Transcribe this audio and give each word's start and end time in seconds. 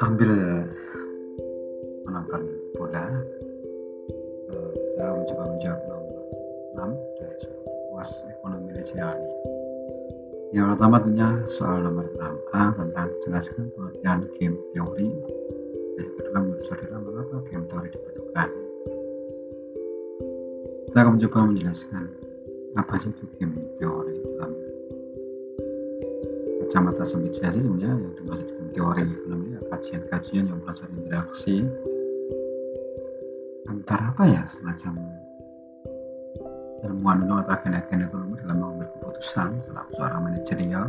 sambil 0.00 0.32
menonton 2.08 2.40
bola 2.72 3.04
eh, 4.48 4.72
saya 4.96 5.12
mencoba 5.12 5.44
menjawab 5.52 5.80
nomor 5.92 6.24
6 6.72 7.20
dari 7.20 7.36
was 7.92 8.08
ekonomi 8.32 8.72
regional 8.72 9.20
yang 10.56 10.72
pertama 10.72 11.04
tentunya 11.04 11.28
soal 11.52 11.84
nomor 11.84 12.08
6a 12.16 12.62
tentang 12.80 13.08
jelaskan 13.22 13.70
pengertian 13.76 14.18
game 14.40 14.56
teori. 14.74 15.14
Dan 15.94 16.02
yang 16.02 16.14
kedua 16.18 16.38
menurut 16.42 16.90
mengapa 17.06 17.36
game 17.46 17.64
teori 17.70 17.88
diperlukan? 17.94 18.48
Saya 20.90 21.00
akan 21.06 21.12
mencoba 21.14 21.38
menjelaskan 21.54 22.04
apa 22.74 22.94
sih 22.98 23.14
itu 23.14 23.24
game 23.38 23.62
teori 23.78 24.16
dalam 24.26 24.50
kacamata 26.70 27.02
sempit 27.02 27.34
saya 27.34 27.50
sih 27.50 27.66
sebenarnya 27.66 27.98
yang 27.98 28.14
dimaksud 28.14 28.46
dengan 28.46 28.68
teori 28.70 29.00
ekonomi 29.02 29.49
kajian-kajian 29.70 30.50
yang 30.50 30.58
belajar 30.62 30.86
interaksi. 30.92 31.64
Antara 33.70 34.10
apa 34.10 34.24
ya? 34.26 34.42
Semacam 34.50 34.98
ilmuwan 36.84 37.28
atau 37.28 37.52
agen-agen 37.52 38.08
ekonomi 38.08 38.34
dalam 38.40 38.56
mengambil 38.60 38.88
keputusan 38.96 39.60
selaku 39.68 39.90
seorang 40.00 40.20
manajerial 40.24 40.86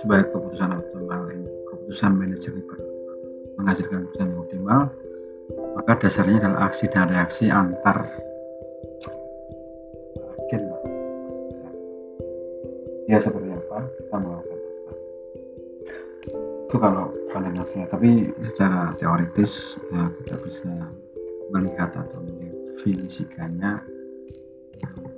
supaya 0.00 0.26
keputusan 0.26 0.70
optimal 0.74 1.20
keputusan 1.70 2.12
manajer 2.16 2.52
menghasilkan 3.60 3.98
keputusan 4.08 4.28
yang 4.32 4.40
optimal 4.42 4.80
maka 5.78 5.92
dasarnya 6.00 6.36
adalah 6.42 6.60
aksi 6.66 6.84
dan 6.90 7.06
reaksi 7.12 7.44
antar 7.52 7.98
agen 10.42 10.62
ya 13.06 13.18
seperti 13.20 13.51
itu 16.72 16.80
kalau 16.80 17.12
pandangan 17.28 17.68
saya 17.68 17.84
tapi 17.84 18.32
secara 18.40 18.96
teoritis 18.96 19.76
ya 19.92 20.08
kita 20.24 20.40
bisa 20.40 20.72
melihat 21.52 21.92
atau 21.92 22.16
mendefinisikannya 22.24 23.76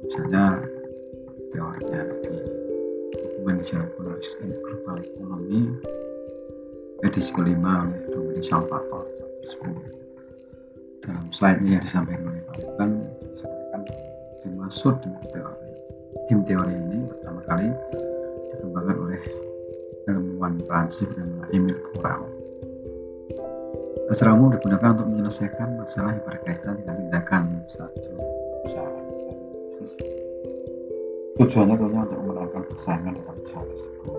misalnya 0.03 0.59
teorinya. 1.55 2.03
Di 3.15 3.39
manajer 3.47 3.87
global 3.95 4.99
ekonomi 4.99 5.79
edisi 7.07 7.31
kelima 7.31 7.87
oleh 7.87 8.03
Dominic 8.11 8.51
Salvatore 8.51 9.07
dalam 11.07 11.31
slide-nya 11.31 11.79
yang 11.79 11.85
disampaikan 11.87 12.35
oleh 12.35 12.43
Pak 12.51 12.67
Ivan 12.67 12.91
disampaikan 13.31 13.81
dimaksud 14.43 14.95
dengan 15.07 15.23
teori. 15.31 15.71
Tim 16.27 16.43
teori 16.51 16.75
ini 16.75 16.99
pertama 17.07 17.47
kali 17.47 17.71
ilmuwan 20.45 20.61
Prancis 20.69 21.09
bernama 21.09 21.45
Emile 21.57 21.81
Borel. 21.97 22.25
Secara 24.13 24.37
umum 24.37 24.53
digunakan 24.53 24.93
untuk 24.93 25.09
menyelesaikan 25.17 25.69
masalah 25.81 26.13
yang 26.13 26.25
berkaitan 26.29 26.77
dengan 26.85 26.97
tindakan 27.01 27.43
satu 27.73 28.13
bisnis. 28.69 29.93
Tujuannya 31.41 31.75
tentunya 31.81 32.03
untuk 32.05 32.21
memenangkan 32.21 32.63
persaingan 32.69 33.13
dalam 33.17 33.37
usaha 33.41 33.65
tersebut. 33.65 34.19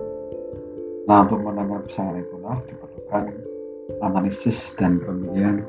Nah, 1.06 1.18
untuk 1.22 1.38
memenangkan 1.38 1.80
persaingan 1.86 2.16
itulah 2.26 2.56
diperlukan 2.66 3.24
analisis 4.02 4.74
dan 4.74 4.98
pemilihan 4.98 5.62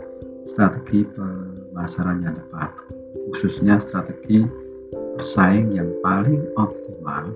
strategi 0.49 1.05
pemasaran 1.13 2.25
yang 2.25 2.33
tepat, 2.33 2.73
khususnya 3.29 3.77
strategi 3.77 4.49
bersaing 5.21 5.77
yang 5.77 5.93
paling 6.01 6.41
optimal 6.57 7.29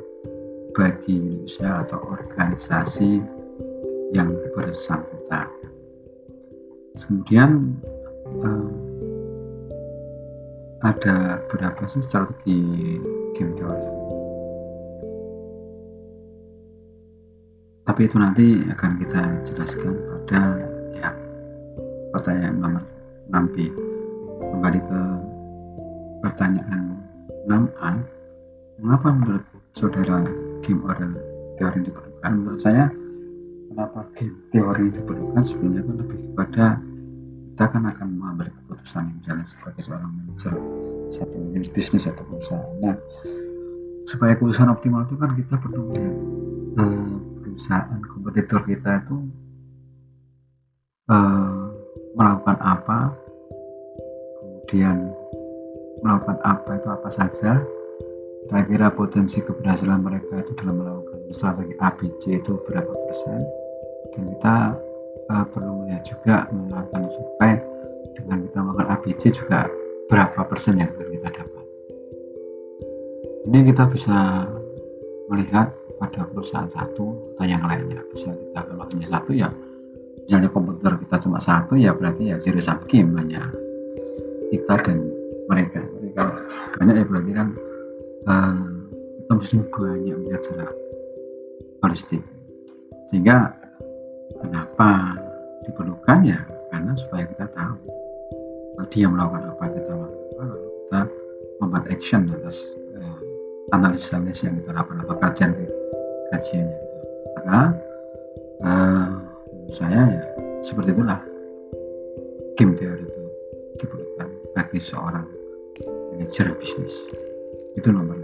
bagi 0.71 1.19
Indonesia 1.19 1.83
atau 1.83 1.99
organisasi 2.15 3.19
yang 4.15 4.31
bersangkutan. 4.55 5.47
Kemudian 6.99 7.75
uh, 8.43 8.71
ada 10.83 11.39
berapa 11.47 11.83
sih 11.87 12.03
strategi 12.03 12.59
game 13.35 13.53
teori? 13.55 13.87
Tapi 17.87 18.07
itu 18.07 18.15
nanti 18.15 18.45
akan 18.71 18.91
kita 19.03 19.23
jelaskan 19.43 19.95
pada 19.95 20.41
ya 20.95 21.09
pertanyaan 22.15 22.55
nomor 22.59 22.83
6B. 23.31 23.55
Kembali 24.51 24.79
ke 24.79 25.01
pertanyaan 26.23 26.99
6A. 27.47 27.91
Mengapa 28.81 29.07
menurut 29.13 29.45
saudara 29.75 30.23
game 30.63 30.81
oral 30.85 31.13
teori 31.57 31.79
diperlukan. 31.85 32.31
Menurut 32.31 32.61
saya 32.61 32.89
kenapa 33.69 34.07
game 34.17 34.37
teori 34.49 34.89
diperlukan 34.93 35.43
sebenarnya 35.43 35.83
kan 35.85 35.95
lebih 35.99 36.17
kepada 36.31 36.65
kita 37.51 37.65
kan 37.67 37.83
akan 37.85 38.07
mengambil 38.17 38.47
keputusan 38.49 39.03
misalnya 39.21 39.45
sebagai 39.45 39.81
seorang 39.85 40.09
manajer 40.09 40.53
satu 41.11 41.37
unit 41.51 41.69
bisnis 41.75 42.07
atau 42.07 42.23
perusahaan. 42.25 42.73
Nah 42.81 42.97
supaya 44.09 44.33
keputusan 44.33 44.71
optimal 44.71 45.05
itu 45.05 45.15
kan 45.19 45.31
kita 45.37 45.55
perlu 45.61 45.83
eh, 46.79 47.13
perusahaan 47.43 48.01
kompetitor 48.09 48.65
kita 48.65 49.05
itu 49.05 49.17
eh, 51.11 51.63
melakukan 52.17 52.57
apa 52.59 53.13
kemudian 54.41 55.11
melakukan 56.01 56.39
apa 56.43 56.79
itu 56.79 56.87
apa 56.89 57.09
saja 57.13 57.61
kira-kira 58.47 58.87
potensi 58.91 59.39
keberhasilan 59.41 60.01
mereka 60.01 60.41
itu 60.41 60.51
dalam 60.57 60.81
melakukan 60.81 61.19
strategi 61.31 61.73
ABC 61.79 62.21
itu 62.41 62.57
berapa 62.67 62.89
persen. 62.89 63.39
Dan 64.11 64.23
kita 64.35 64.55
uh, 65.31 65.45
perlu 65.47 65.85
melihat 65.85 66.03
juga 66.03 66.35
melakukan 66.51 67.07
survei 67.07 67.53
dengan 68.19 68.37
kita 68.43 68.57
melakukan 68.59 68.89
ABC 68.91 69.21
juga 69.31 69.69
berapa 70.11 70.39
persen 70.49 70.81
yang 70.81 70.91
akan 70.91 71.07
kita 71.15 71.29
dapat. 71.31 71.65
Ini 73.47 73.59
kita 73.73 73.83
bisa 73.89 74.45
melihat 75.31 75.73
pada 75.97 76.27
perusahaan 76.27 76.67
satu 76.67 77.15
atau 77.33 77.45
yang 77.47 77.63
lainnya. 77.63 78.03
Bisa 78.11 78.33
kita 78.35 78.59
kalau 78.67 78.85
hanya 78.89 79.07
satu 79.07 79.31
ya 79.31 79.49
misalnya 80.27 80.49
komputer 80.53 80.95
kita 81.01 81.15
cuma 81.23 81.39
satu 81.41 81.75
ya 81.75 81.91
berarti 81.91 82.31
ya 82.31 82.37
zero 82.37 82.61
sum 82.61 82.77
game 82.87 83.15
hanya 83.17 83.51
kita 84.51 84.75
dan 84.83 85.07
mereka. 85.47 85.81
Jadi 85.81 86.09
kalau 86.13 86.33
banyak 86.79 86.95
ya 86.99 87.05
berarti 87.07 87.31
kan 87.33 87.47
kita 88.25 89.31
mesti 89.31 89.55
banyak 89.71 90.15
melihat 90.21 90.41
secara 90.43 90.67
holistik 91.81 92.21
sehingga 93.09 93.51
kenapa 94.39 95.19
diperlukan 95.67 96.19
ya? 96.23 96.39
Karena 96.71 96.95
supaya 96.95 97.27
kita 97.27 97.45
tahu. 97.51 97.77
Dia 98.91 99.07
melakukan 99.07 99.55
apa 99.55 99.65
kita 99.77 99.93
melakukan 99.93 100.47
apa 100.51 100.57
kita 100.57 100.99
membuat 101.61 101.85
action 101.93 102.27
atas 102.33 102.57
analisa 103.71 104.19
analisa 104.19 104.51
yang 104.51 104.57
kita 104.59 104.71
lakukan 104.75 104.99
atau 105.07 105.15
kajian 105.21 105.51
kajian 106.35 106.67
uh, 107.47 107.69
menurut 109.47 109.73
saya 109.73 110.01
ya 110.11 110.23
seperti 110.61 110.93
itulah 110.93 111.19
game 112.59 112.75
teori 112.75 113.05
itu 113.07 113.23
diperlukan 113.79 114.27
bagi 114.53 114.79
seorang 114.79 115.25
manajer 116.11 116.51
bisnis 116.59 117.09
itu 117.79 117.87
nomor 117.87 118.19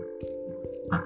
nah. 0.91 1.03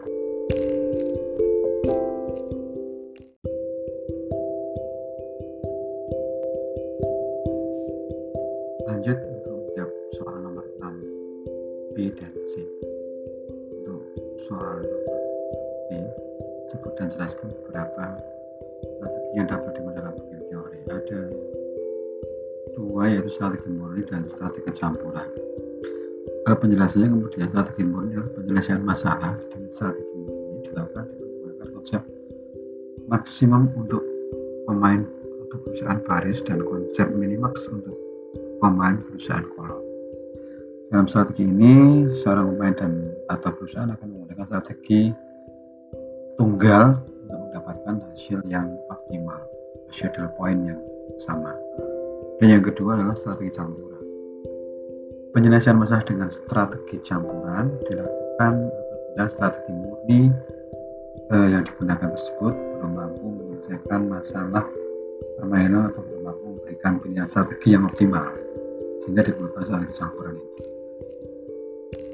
lanjut 8.90 9.18
untuk 9.18 9.56
menjawab 9.70 9.94
soal 10.18 10.36
nomor 10.42 10.66
6 10.82 11.22
B 11.94 12.10
dan 12.18 12.34
C. 12.42 12.64
Untuk 13.78 14.02
soal 14.48 14.82
nomor 14.82 15.20
B 15.92 16.02
sebut 16.72 16.94
dan 16.98 17.12
jelaskan 17.14 17.52
beberapa 17.62 18.18
strategi 18.82 19.30
yang 19.36 19.48
dapat 19.52 19.72
digunakan 19.76 20.10
dalam 20.10 20.16
teori. 20.50 20.80
Ada 20.88 21.22
dua 22.74 23.04
yaitu 23.12 23.30
strategi 23.30 23.70
murni 23.70 24.02
dan 24.08 24.26
strategi 24.26 24.72
campuran 24.74 25.28
penjelasannya 26.46 27.08
kemudian 27.14 27.48
strategi 27.54 27.84
murni 27.86 28.18
adalah 28.18 28.34
penyelesaian 28.34 28.82
masalah 28.82 29.38
dan 29.54 29.62
strategi 29.70 30.16
murni 30.18 30.58
dilakukan 30.66 31.06
dengan 31.06 31.28
menggunakan 31.30 31.68
konsep 31.78 32.02
maksimum 33.10 33.64
untuk 33.78 34.02
pemain 34.66 35.06
untuk 35.46 35.60
perusahaan 35.68 36.02
baris 36.08 36.42
dan 36.48 36.66
konsep 36.66 37.06
minimax 37.14 37.70
untuk 37.70 37.94
pemain 38.58 38.98
perusahaan 39.06 39.46
kolom. 39.54 39.82
Dalam 40.92 41.08
strategi 41.08 41.48
ini, 41.48 42.04
seorang 42.08 42.56
pemain 42.56 42.76
dan 42.76 42.94
atau 43.32 43.52
perusahaan 43.56 43.92
akan 43.96 44.08
menggunakan 44.12 44.46
strategi 44.48 45.12
tunggal 46.36 47.00
untuk 47.28 47.40
mendapatkan 47.48 47.96
hasil 48.12 48.40
yang 48.48 48.68
optimal, 48.92 49.40
hasil 49.88 50.12
point 50.36 50.62
yang 50.68 50.82
sama. 51.16 51.56
Dan 52.44 52.60
yang 52.60 52.64
kedua 52.64 53.00
adalah 53.00 53.16
strategi 53.16 53.56
campuran 53.56 53.91
Penyelesaian 55.32 55.80
masalah 55.80 56.04
dengan 56.04 56.28
strategi 56.28 57.00
campuran 57.08 57.72
dilakukan 57.88 58.68
apabila 58.68 59.26
strategi 59.32 59.72
murni 59.72 60.22
eh, 61.32 61.48
yang 61.56 61.64
digunakan 61.64 62.12
tersebut 62.12 62.52
belum 62.52 62.92
mampu 62.92 63.26
menyelesaikan 63.40 64.12
masalah 64.12 64.68
permainan 65.40 65.88
atau 65.88 66.04
belum 66.04 66.22
mampu 66.28 66.46
memberikan 66.52 67.00
pilihan 67.00 67.32
strategi 67.32 67.80
yang 67.80 67.88
optimal 67.88 68.28
sehingga 69.00 69.32
diperlukan 69.32 69.64
strategi 69.64 69.94
campuran 70.04 70.36
ini. 70.36 70.64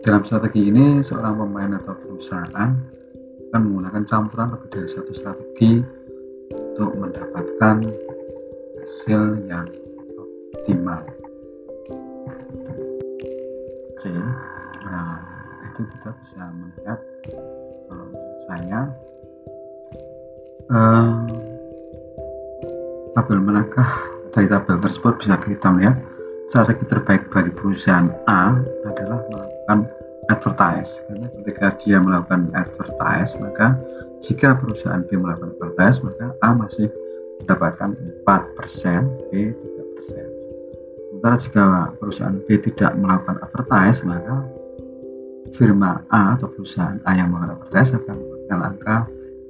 Dalam 0.05 0.21
strategi 0.23 0.61
ini, 0.69 0.85
seorang 1.01 1.41
pemain 1.41 1.73
atau 1.73 1.97
perusahaan 1.97 2.69
akan 3.49 3.59
menggunakan 3.65 4.03
campuran 4.05 4.53
lebih 4.53 4.69
dari 4.71 4.89
satu 4.93 5.11
strategi 5.17 5.81
untuk 6.53 6.93
mendapatkan 6.95 7.81
hasil 8.77 9.21
yang 9.49 9.65
optimal. 10.61 11.01
Oke, 13.97 14.13
nah 14.85 15.17
itu 15.65 15.81
kita 15.89 16.13
bisa 16.21 16.53
melihat 16.53 17.01
kalau 17.89 18.07
saya 18.45 18.79
eh, 20.69 21.17
tabel 23.17 23.41
menangkah 23.41 23.89
dari 24.29 24.45
tabel 24.45 24.77
tersebut 24.85 25.17
bisa 25.17 25.41
kita 25.41 25.73
melihat? 25.73 25.97
Strategi 26.45 26.85
terbaik 26.85 27.25
bagi 27.33 27.49
perusahaan 27.49 28.13
A 28.29 28.61
adalah 28.85 29.17
melakukan 29.33 29.89
advertise. 30.29 31.01
Karena 31.09 31.33
ketika 31.41 31.73
dia 31.81 31.97
melakukan 31.97 32.53
advertise 32.53 33.33
maka 33.41 33.81
jika 34.21 34.61
perusahaan 34.61 35.01
B 35.09 35.17
melakukan 35.17 35.57
advertise 35.57 36.05
maka 36.05 36.37
A 36.45 36.53
masih 36.53 36.85
mendapatkan 37.41 37.97
4% 37.97 39.33
B 39.33 39.57
3% 40.05 40.36
sementara 41.17 41.41
jika 41.41 41.65
perusahaan 41.97 42.37
B 42.45 42.61
tidak 42.61 42.93
melakukan 42.93 43.41
advertise 43.41 44.05
maka 44.05 44.45
firma 45.57 46.05
A 46.13 46.37
atau 46.37 46.45
perusahaan 46.53 47.01
A 47.09 47.17
yang 47.17 47.33
melakukan 47.33 47.57
advertise 47.57 47.97
akan 47.97 48.21
mendapatkan 48.21 48.59
angka 48.61 48.95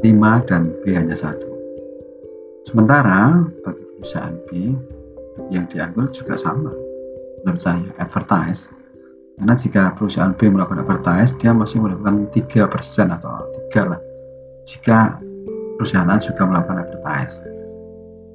5 0.08 0.48
dan 0.48 0.62
B 0.80 0.96
hanya 0.96 1.16
satu 1.20 1.52
sementara 2.72 3.44
bagi 3.68 3.84
perusahaan 4.00 4.40
B 4.48 4.72
yang 5.52 5.68
diambil 5.68 6.08
juga 6.08 6.40
sama 6.40 6.72
menurut 7.44 7.60
saya 7.60 7.84
advertise 8.00 8.72
karena 9.38 9.54
jika 9.54 9.94
perusahaan 9.94 10.34
B 10.34 10.50
melakukan 10.50 10.82
advertise, 10.82 11.30
dia 11.38 11.54
masih 11.54 11.78
melakukan 11.78 12.26
3% 12.34 12.74
atau 13.14 13.46
3 13.70 13.86
lah. 13.86 14.02
Jika 14.66 15.22
perusahaan 15.78 16.10
A 16.10 16.18
juga 16.18 16.42
melakukan 16.50 16.82
advertise. 16.82 17.46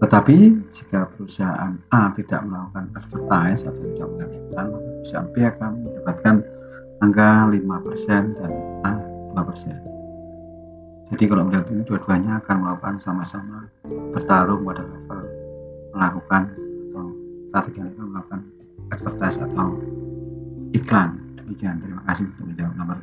Tetapi 0.02 0.36
jika 0.66 1.06
perusahaan 1.14 1.78
A 1.94 2.10
tidak 2.18 2.42
melakukan 2.42 2.90
advertise 2.98 3.62
atau 3.62 3.78
tidak 3.86 4.08
melakukan 4.10 4.30
iklan, 4.34 4.66
perusahaan 4.74 5.28
B 5.30 5.36
akan 5.46 5.70
mendapatkan 5.78 6.36
angka 7.06 7.30
5% 7.54 8.38
dan 8.42 8.50
A 8.82 8.92
2%. 9.38 9.92
Jadi 11.12 11.24
kalau 11.28 11.46
melihat 11.46 11.70
ini 11.70 11.86
dua-duanya 11.86 12.42
akan 12.42 12.56
melakukan 12.66 12.96
sama-sama 12.98 13.68
bertarung 14.10 14.66
pada 14.66 14.82
level 14.82 15.20
melakukan 15.92 16.42
atau 16.90 17.04
strategi 17.52 17.78
yang 17.84 18.10
melakukan 18.10 18.40
advertise 18.90 19.38
atau 19.38 19.76
iklan. 20.74 21.20
Demikian, 21.38 21.78
terima 21.78 22.02
kasih 22.10 22.26
untuk 22.32 22.50
menjawab 22.50 22.74
nomor 22.74 22.98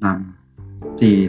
6 0.00 0.96
C 0.96 1.28